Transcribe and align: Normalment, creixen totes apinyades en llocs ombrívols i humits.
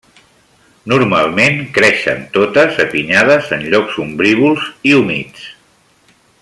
Normalment, 0.93 1.59
creixen 1.75 2.23
totes 2.39 2.81
apinyades 2.87 3.53
en 3.59 3.69
llocs 3.75 4.01
ombrívols 4.07 4.67
i 4.93 4.99
humits. 5.03 5.49